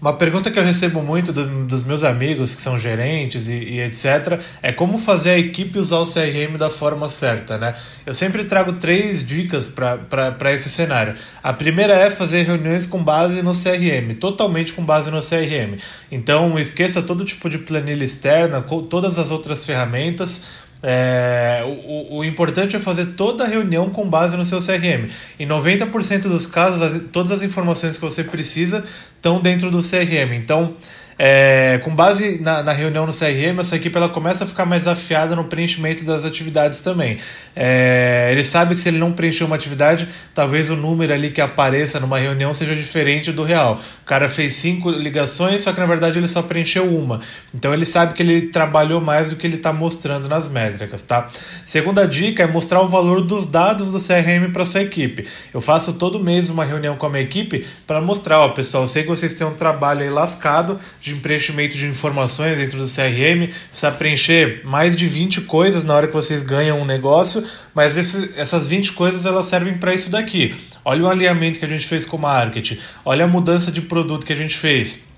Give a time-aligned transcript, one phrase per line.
[0.00, 3.80] Uma pergunta que eu recebo muito do, dos meus amigos que são gerentes e, e,
[3.82, 4.40] etc.
[4.62, 7.74] é como fazer a equipe usar o CRM da forma certa, né?
[8.06, 11.16] Eu sempre trago três dicas para esse cenário.
[11.42, 15.78] A primeira é fazer reuniões com base no CRM, totalmente com base no CRM.
[16.10, 20.40] Então esqueça todo tipo de planilha externa, todas as outras ferramentas
[20.82, 25.08] é, o, o importante é fazer toda a reunião com base no seu CRM.
[25.38, 28.82] Em 90% dos casos, as, todas as informações que você precisa
[29.16, 30.32] estão dentro do CRM.
[30.34, 30.74] Então,
[31.22, 34.88] é, com base na, na, reunião no CRM, essa equipe ela começa a ficar mais
[34.88, 37.18] afiada no preenchimento das atividades também.
[37.54, 41.42] É, ele sabe que se ele não preencher uma atividade, talvez o número ali que
[41.42, 43.78] apareça numa reunião seja diferente do real.
[44.02, 47.20] O cara fez cinco ligações, só que na verdade ele só preencheu uma.
[47.54, 51.28] Então ele sabe que ele trabalhou mais do que ele está mostrando nas métricas, tá?
[51.66, 55.26] Segunda dica é mostrar o valor dos dados do CRM para sua equipe.
[55.52, 58.88] Eu faço todo mês uma reunião com a minha equipe para mostrar, ó, pessoal, eu
[58.88, 62.84] sei que vocês têm um trabalho aí lascado de de preenchimento de informações dentro do
[62.84, 67.44] CRM, precisa preencher mais de 20 coisas na hora que vocês ganham um negócio,
[67.74, 70.54] mas esse, essas 20 coisas elas servem para isso daqui.
[70.84, 74.24] Olha o alinhamento que a gente fez com o marketing, olha a mudança de produto
[74.24, 75.09] que a gente fez.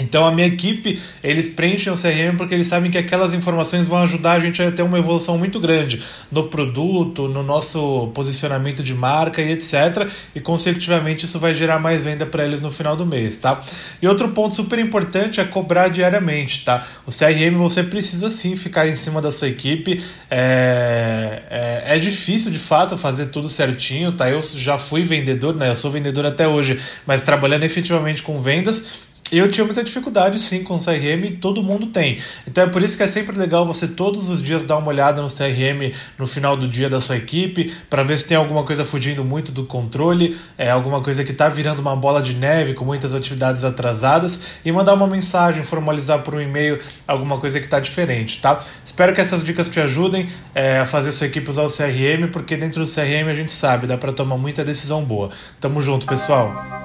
[0.00, 3.98] Então a minha equipe, eles preenchem o CRM porque eles sabem que aquelas informações vão
[4.02, 8.94] ajudar a gente a ter uma evolução muito grande no produto, no nosso posicionamento de
[8.94, 10.08] marca e etc.
[10.34, 13.62] E consecutivamente isso vai gerar mais venda para eles no final do mês, tá?
[14.00, 16.84] E outro ponto super importante é cobrar diariamente, tá?
[17.06, 20.02] O CRM você precisa sim ficar em cima da sua equipe.
[20.30, 24.30] É, é, é difícil de fato fazer tudo certinho, tá?
[24.30, 25.68] Eu já fui vendedor, né?
[25.68, 30.62] Eu sou vendedor até hoje, mas trabalhando efetivamente com vendas eu tinha muita dificuldade sim
[30.62, 32.18] com o CRM e todo mundo tem.
[32.46, 35.22] Então é por isso que é sempre legal você todos os dias dar uma olhada
[35.22, 38.84] no CRM no final do dia da sua equipe, para ver se tem alguma coisa
[38.84, 42.84] fugindo muito do controle, é alguma coisa que está virando uma bola de neve com
[42.84, 47.80] muitas atividades atrasadas e mandar uma mensagem, formalizar por um e-mail alguma coisa que está
[47.80, 48.62] diferente, tá?
[48.84, 52.56] Espero que essas dicas te ajudem é, a fazer sua equipe usar o CRM, porque
[52.56, 55.30] dentro do CRM a gente sabe, dá para tomar muita decisão boa.
[55.60, 56.81] Tamo junto, pessoal.